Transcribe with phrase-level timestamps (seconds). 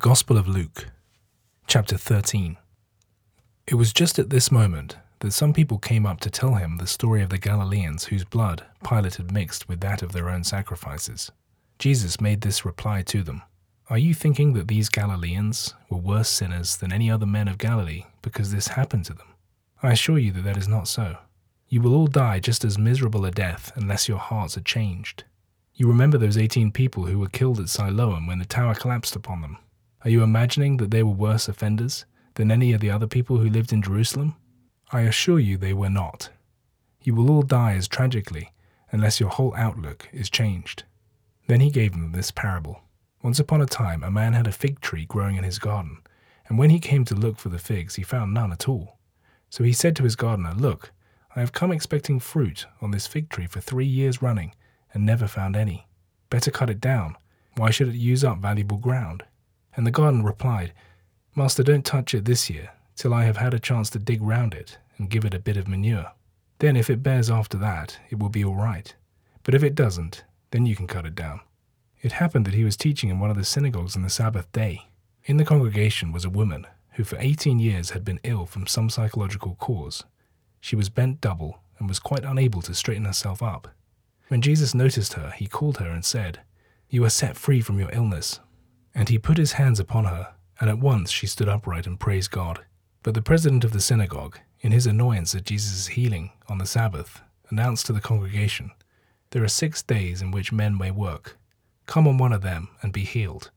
[0.00, 0.86] Gospel of Luke,
[1.66, 2.56] chapter 13.
[3.66, 6.86] It was just at this moment that some people came up to tell him the
[6.86, 11.30] story of the Galileans whose blood Pilate had mixed with that of their own sacrifices.
[11.78, 13.42] Jesus made this reply to them
[13.90, 18.04] Are you thinking that these Galileans were worse sinners than any other men of Galilee
[18.22, 19.34] because this happened to them?
[19.82, 21.18] I assure you that that is not so.
[21.68, 25.24] You will all die just as miserable a death unless your hearts are changed.
[25.74, 29.42] You remember those 18 people who were killed at Siloam when the tower collapsed upon
[29.42, 29.58] them.
[30.02, 33.50] Are you imagining that they were worse offenders than any of the other people who
[33.50, 34.34] lived in Jerusalem?
[34.92, 36.30] I assure you they were not.
[37.02, 38.52] You will all die as tragically
[38.90, 40.84] unless your whole outlook is changed.
[41.46, 42.80] Then he gave them this parable.
[43.22, 45.98] Once upon a time, a man had a fig tree growing in his garden,
[46.48, 48.98] and when he came to look for the figs, he found none at all.
[49.50, 50.92] So he said to his gardener, Look,
[51.36, 54.54] I have come expecting fruit on this fig tree for three years running,
[54.94, 55.86] and never found any.
[56.30, 57.16] Better cut it down.
[57.56, 59.24] Why should it use up valuable ground?
[59.76, 60.72] And the gardener replied,
[61.34, 64.54] Master, don't touch it this year, till I have had a chance to dig round
[64.54, 66.12] it and give it a bit of manure.
[66.58, 68.94] Then, if it bears after that, it will be all right.
[69.42, 71.40] But if it doesn't, then you can cut it down.
[72.02, 74.88] It happened that he was teaching in one of the synagogues on the Sabbath day.
[75.24, 78.90] In the congregation was a woman who for 18 years had been ill from some
[78.90, 80.04] psychological cause.
[80.60, 83.68] She was bent double and was quite unable to straighten herself up.
[84.28, 86.40] When Jesus noticed her, he called her and said,
[86.88, 88.40] You are set free from your illness.
[88.94, 92.30] And he put his hands upon her, and at once she stood upright and praised
[92.30, 92.64] God.
[93.02, 97.22] But the president of the synagogue, in his annoyance at Jesus' healing on the Sabbath,
[97.48, 98.72] announced to the congregation,
[99.30, 101.38] There are six days in which men may work.
[101.86, 103.50] Come on one of them and be healed,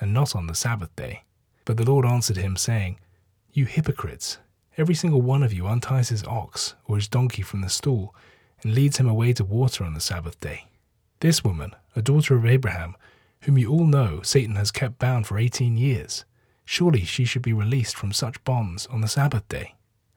[0.00, 1.24] and not on the Sabbath day.
[1.64, 2.98] But the Lord answered him, saying,
[3.52, 4.38] You hypocrites!
[4.76, 8.14] Every single one of you unties his ox or his donkey from the stall
[8.62, 10.66] and leads him away to water on the Sabbath day.
[11.20, 12.96] This woman, a daughter of Abraham,
[13.42, 16.24] whom you all know Satan has kept bound for 18 years,
[16.64, 19.74] surely she should be released from such bonds on the Sabbath day.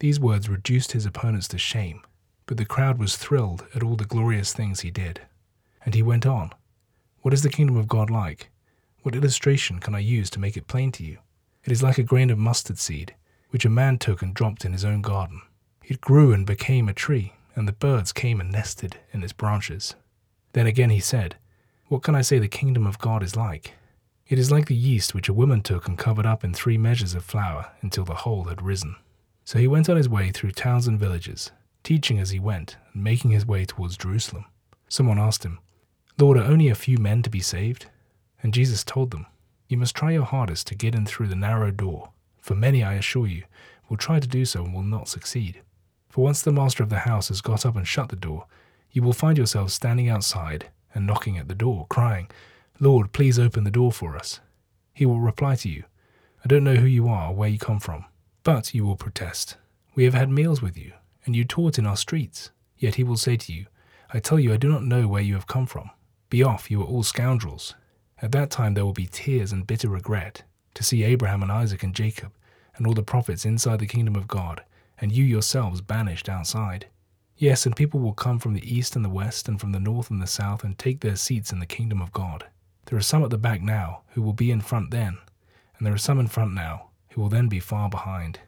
[0.00, 2.02] These words reduced his opponents to shame,
[2.46, 5.22] but the crowd was thrilled at all the glorious things he did.
[5.84, 6.50] And he went on,
[7.22, 8.50] What is the kingdom of God like?
[9.02, 11.18] What illustration can I use to make it plain to you?
[11.64, 13.14] It is like a grain of mustard seed,
[13.50, 15.40] which a man took and dropped in his own garden.
[15.84, 19.94] It grew and became a tree, and the birds came and nested in its branches.
[20.52, 21.36] Then again he said,
[21.88, 23.74] What can I say the kingdom of God is like?
[24.26, 27.14] It is like the yeast which a woman took and covered up in three measures
[27.14, 28.96] of flour until the whole had risen.
[29.44, 31.50] So he went on his way through towns and villages,
[31.82, 34.46] teaching as he went, and making his way towards Jerusalem.
[34.88, 35.58] Someone asked him,
[36.18, 37.86] Lord, are only a few men to be saved?
[38.42, 39.26] And Jesus told them,
[39.68, 42.10] You must try your hardest to get in through the narrow door
[42.44, 43.44] for many, I assure you,
[43.88, 45.62] will try to do so and will not succeed.
[46.10, 48.44] For once the master of the house has got up and shut the door,
[48.90, 52.30] you will find yourselves standing outside and knocking at the door, crying,
[52.80, 54.40] Lord, please open the door for us.
[54.92, 55.84] He will reply to you,
[56.44, 58.04] I don't know who you are where you come from.
[58.42, 59.56] But you will protest,
[59.94, 60.92] We have had meals with you,
[61.24, 62.50] and you taught in our streets.
[62.76, 63.66] Yet he will say to you,
[64.12, 65.90] I tell you, I do not know where you have come from.
[66.28, 67.74] Be off, you are all scoundrels.
[68.20, 70.42] At that time there will be tears and bitter regret
[70.74, 72.32] to see Abraham and Isaac and Jacob
[72.76, 74.62] and all the prophets inside the kingdom of God,
[74.98, 76.86] and you yourselves banished outside.
[77.36, 80.10] Yes, and people will come from the east and the west, and from the north
[80.10, 82.46] and the south, and take their seats in the kingdom of God.
[82.86, 85.18] There are some at the back now who will be in front then,
[85.76, 88.40] and there are some in front now who will then be far behind.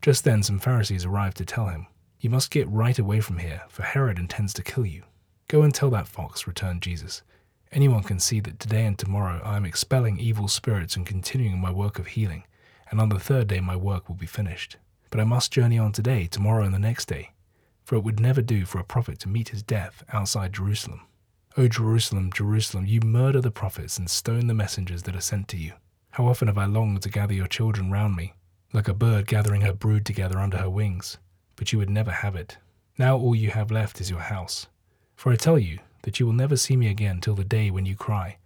[0.00, 1.86] Just then some Pharisees arrived to tell him,
[2.20, 5.04] You must get right away from here, for Herod intends to kill you.
[5.46, 7.22] Go and tell that fox, returned Jesus.
[7.70, 11.70] Anyone can see that today and tomorrow I am expelling evil spirits and continuing my
[11.70, 12.44] work of healing,
[12.90, 14.76] and on the third day my work will be finished.
[15.10, 17.30] But I must journey on today, tomorrow, and the next day,
[17.92, 21.02] for it would never do for a prophet to meet his death outside Jerusalem.
[21.58, 25.58] O Jerusalem, Jerusalem, you murder the prophets and stone the messengers that are sent to
[25.58, 25.74] you.
[26.12, 28.32] How often have I longed to gather your children round me,
[28.72, 31.18] like a bird gathering her brood together under her wings,
[31.54, 32.56] but you would never have it.
[32.96, 34.68] Now all you have left is your house.
[35.14, 37.84] For I tell you, that you will never see me again till the day when
[37.84, 38.38] you cry,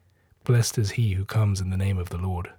[0.43, 2.51] Blessed is he who comes in the name of the Lord.